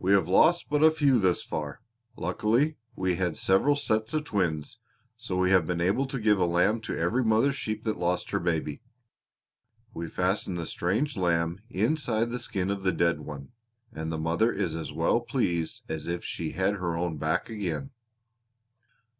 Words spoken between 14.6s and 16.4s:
as well pleased as if